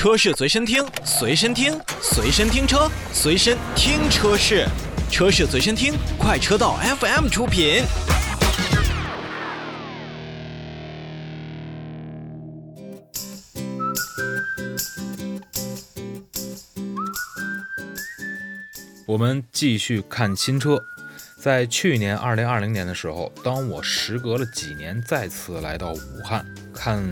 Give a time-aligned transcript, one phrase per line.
[0.00, 4.66] 车市随身听，随身听，随身听车，随身听车市，
[5.10, 7.84] 车市随身听，快车道 FM 出品。
[19.06, 20.82] 我们继续看新车。
[21.38, 26.42] 在去年二零二零年的时候，当我时隔了几年再次来到武汉。
[26.72, 27.02] 看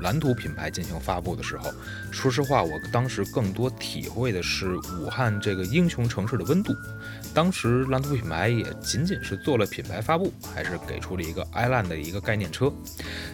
[0.00, 1.70] 蓝图品牌进行发布的时候，
[2.10, 6.74] 说实话，我当时更多体会的是武汉这个英雄城市的温度。
[7.34, 12.72] 当时蓝图品牌也仅仅是做了品牌发布，还是给出了一个 Island 的一个概念车。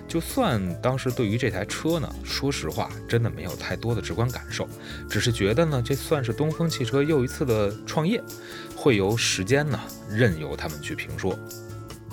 [0.08, 4.68] 就算当时对于这台车呢，说实话，真的没有太多的直观感受，
[5.08, 8.22] 只是觉得呢，这算是东风汽车又一次的创业，
[8.76, 9.78] 会由时间呢
[10.10, 11.38] 任由他们去评说。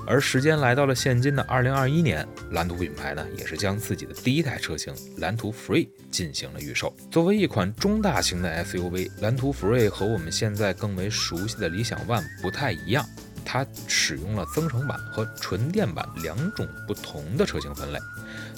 [0.08, 6.94] 而时间来到了现今的二零二一年，蓝图品牌呢也是将自己的第一台车型蓝图 Free 进行了预售。
[7.09, 13.06] 作为一款中大型的 SUV，蓝图 Free 和我们现在更为熟悉的理想 ONE 不太一样，
[13.45, 18.00] 它使用了增程版和纯电版两种不同的车型分类。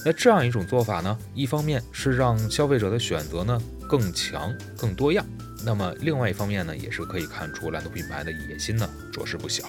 [0.06, 5.26] 那这样一种做法呢，一方面是让消费者的选择呢更强、更多样，
[5.64, 9.66] 那么另外一方面呢，也是可以看出蓝图品牌的野心呢着实不小。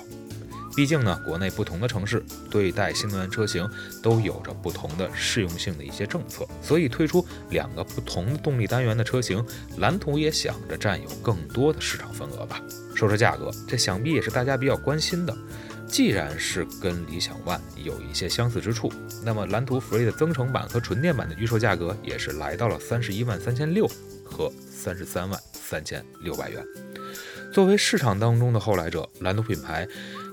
[0.77, 3.69] 毕竟呢，国内不同的城市对待新能源车型
[4.03, 9.45] 都有着不同的适用性的一些政策，所以推出两个不同的动力单元的车型，
[9.79, 12.61] 蓝图也想着占有更多的市场份额吧。
[12.95, 15.37] 说说价格，这想必也是大家比较关心的。
[15.87, 23.89] 既然是跟理想 ONE 有一些相似之处，那么蓝图 Free 的增程版和纯电版的预售价格也是来到了三十一万三千六
[24.25, 26.65] 和三十三万三千六百元。
[27.53, 29.89] 作为市场当中的后来者，蓝图品牌。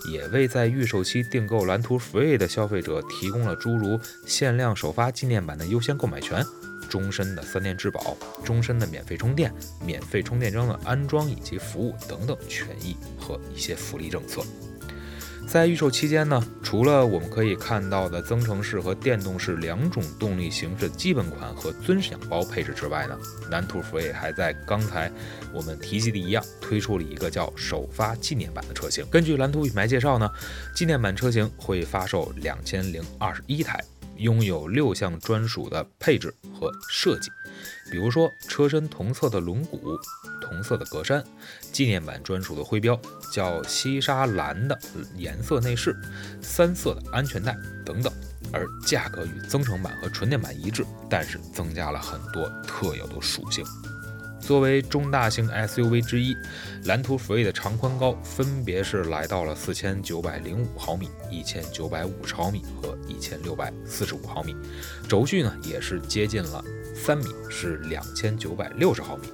[0.10, 6.44] 也为在预售期订购蓝图 Free 的消费者提供了诸如限量首发纪念版的优先购买权、
[6.90, 9.54] 终身的三电质保、终身的免费充电、
[9.86, 14.42] 免费充电桩的安装以及服务等等权益和一些福利政策。
[15.48, 23.18] 在预售期间呢，除了我们可以看到的增程式和电动式两种动力形式的基本款和尊享包配置之外呢，
[23.50, 25.12] 蓝图 Free 还在刚才
[25.52, 29.06] 我们提及的一样，推出了一个叫首发纪念版的车型。
[29.10, 30.30] 根据蓝图品牌介绍呢，
[30.74, 33.84] 纪念版车型会发售两千零二十一台，
[34.18, 37.30] 拥有六项专属的配置和设计，
[37.92, 39.80] 比如说车身同色的轮毂。
[40.42, 41.24] 同色的格栅，
[41.72, 43.00] 纪念版专属的徽标，
[43.32, 44.78] 叫西沙蓝的
[45.16, 45.96] 颜色内饰，
[46.42, 47.56] 三色的安全带
[47.86, 48.12] 等等。
[48.52, 53.64] 而价格与增程版和纯电版一致，但是增加了很多特有的属性。
[54.42, 56.36] 作为中大型 SUV 之一，
[56.86, 64.56] 蓝图 Free 的长宽高分别是来到了四千九百零五毫米、一千九百五十毫米和一千六百四十五毫米，
[65.08, 66.64] 轴距呢也是接近了
[66.96, 69.28] 三米，是两千九百六十毫米。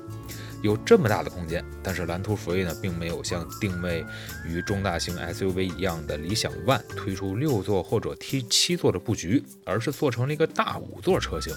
[0.64, 4.06] 有这么大的空间，但是蓝图 Free 呢，并没有像定位
[4.46, 11.54] 于中大型 SUV 一样的理想 ONE 推出六座或者 T 七座的布局，而是做成了一个大五座车型。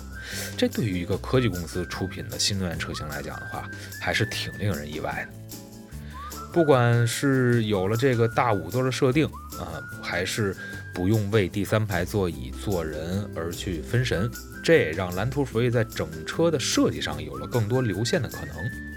[0.57, 3.69] 这对于一个科技公司出品的新能源车型来讲的话，
[4.01, 5.57] 还是挺令人意外的。
[6.53, 9.25] 不管是有了这个大五座的设定
[9.59, 10.55] 啊，还是
[10.93, 14.29] 不用为第三排座椅坐人而去分神，
[14.63, 18.90] 这也让蓝图 Free 在整车的设计上有了更多流线的可能。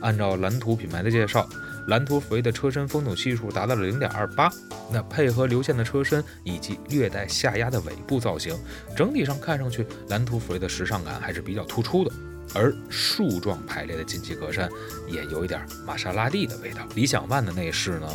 [0.00, 1.48] 按照蓝图品牌的介绍，
[1.86, 4.50] 蓝图 Free 的车身风阻系数达到了零点二八，
[4.90, 8.56] 那配合流线的车身以及略带下压的尾部造型，
[8.96, 12.12] 整体上看上去蓝图 Free 的时尚感还是比较突出的。
[12.54, 14.66] 而竖状排列的进气格栅
[15.06, 16.80] 也有一点玛莎拉蒂的味道。
[16.94, 18.08] 理想 ONE 的内饰呢？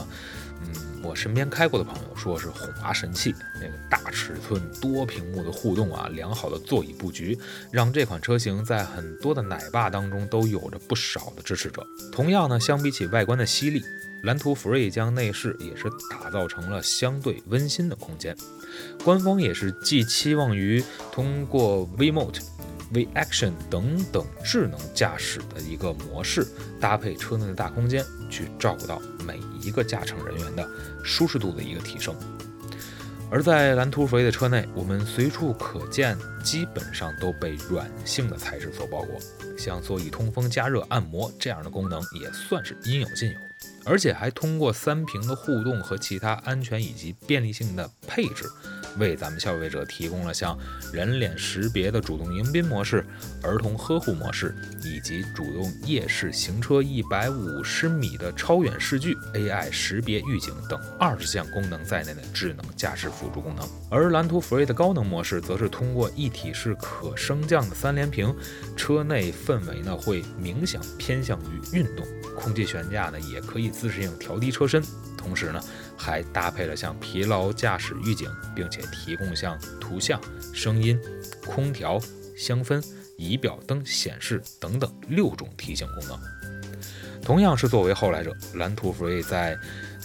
[0.62, 0.68] 嗯
[1.04, 7.38] 我身边开过的朋友说是哄娃神器，那个大尺寸多屏幕的互动啊，良好的座椅布局，
[7.72, 11.86] 让这款车型在很多的奶爸当中都有着不少的支持者。
[12.12, 13.84] 同样呢，相比起外观的犀利，
[14.24, 18.36] 蓝图 Free 将内饰也是打造成了相对温馨的空间。
[19.04, 22.40] 官方也是寄期望于通过 V-Mode。
[22.94, 26.48] V Action 等等智能驾驶的一个模式，
[26.80, 30.68] 搭配车内的大空间，去照顾到每一个驾乘人员的
[31.04, 32.16] 舒适度的一个提升。
[33.32, 39.20] 而在蓝图 Free 的车内，我们随处可见，基本上都被软性的材质所包裹，
[39.58, 43.36] 像座椅通风、加热、按摩这样的功能也算是应有尽有，
[43.86, 48.46] 而且还通过三屏的互动和其他安全以及便利性的配置。
[48.98, 50.58] 为咱们消费者提供了像
[50.92, 53.06] 人脸识别的主动迎宾模式、
[53.42, 63.68] 儿童呵护模式，以及主动夜视行车一百五十米的超远视距、AI 识别预警等二十项功能在内的智能驾驶辅助功能。
[63.90, 68.36] 而蓝图 Free 的高能模式，则是通过一体式可升降的三连屏，
[68.76, 72.06] 车内氛围呢会明显偏向于运动，
[72.36, 74.84] 空气悬架呢也可以自适应调低车身。
[75.24, 75.64] 同时呢，
[75.98, 80.20] 还搭配了像疲劳驾驶预警，并且提供像图像、
[80.54, 81.00] 声音、
[81.46, 81.98] 空调、
[82.36, 82.86] 香氛、
[83.18, 86.20] 仪表灯显示等等六种提醒功能。
[87.22, 89.58] 同样是作为后来者，蓝图 Free 在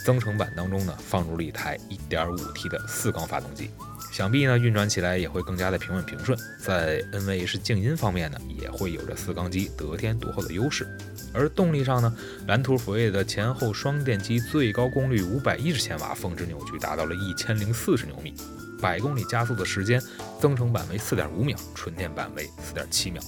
[0.05, 1.77] 增程版当中呢，放入了一台
[2.09, 3.69] 1.5T 的四缸发动机，
[4.11, 6.37] 想必呢运转起来也会更加的平稳平顺。
[6.59, 10.87] 在 NVH 静音方面呢，也会有着四缸机得天独厚的优势。
[11.31, 12.13] 而动力上呢，
[12.47, 18.33] 蓝图 Free 的前后双电机最高功率五百一十千瓦，峰值扭矩达到了一千零四十牛米，
[18.81, 20.01] 百公里加速的时间，
[20.41, 23.21] 增程版为四点五秒，纯电版为四点七秒，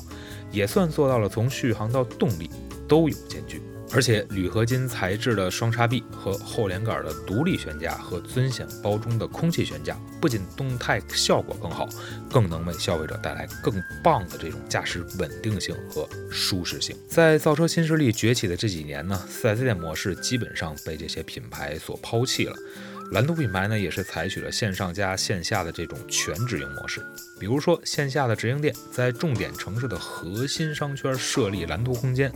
[0.51, 2.49] 也算做到了从续航到动力
[2.87, 3.61] 都有间距。
[3.93, 11.87] 而且铝合金材质的双叉臂和后连杆的独立悬架和尊享包中的空气悬架，不仅动态效果更好，
[12.31, 13.73] 更能为消费者带来更
[14.03, 16.95] 棒的这种驾驶稳定性和舒适性。
[17.09, 22.55] 在造车新势力崛起的这几年呢，4S 店模式基本上被这些品牌所抛弃了。
[23.11, 27.05] 蓝图品牌呢，也是采取了线上加线下的这种全直营模式。
[27.37, 32.31] 比如说，线下的直营店在重点城市的核心商圈设立蓝图空间，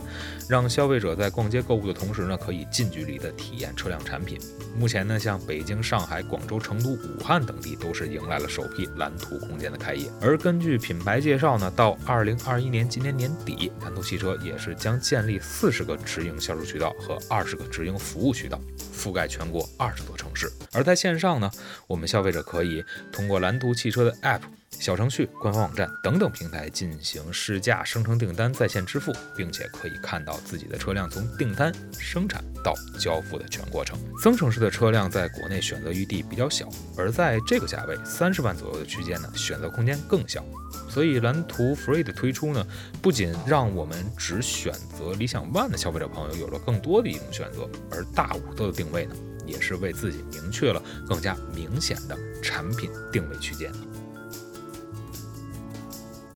[0.50, 4.38] 让消费者在逛街购物的同时呢，可以近距离的体验车辆产品。
[4.76, 10.10] 目前呢，像北京、上海、广州、成都、武汉等地都是迎来了首批蓝图空间的开业。
[10.20, 18.60] 而根据品牌介绍呢，到二零二一年今年年底，蓝图汽车也是将建立四十个直营销售渠道和二十个直营服务渠道，
[18.94, 20.52] 覆盖全国二十座城市。
[20.72, 21.50] 而在线上呢，
[21.86, 24.42] 我们消费者可以通过蓝图汽车的 App。
[24.78, 33.98] 小程序、官方网站等等平台进行试驾、生成订单、在线支付，并且可以看到自己的车辆从订单、生产到交付的全过程。
[34.22, 40.44] 增程式的车辆在国内选择余地比较小，而在这个价位三十万左右的区间呢，选择空间更小。
[40.90, 42.66] 所以蓝图 Free 的推出呢，
[43.00, 49.14] 不仅让我们只选择理想 ONE 的消费者朋友有了更多的一种选择，而大五座的定位呢，
[49.46, 53.70] 也是为自己明确了更加明显的产品定位区间。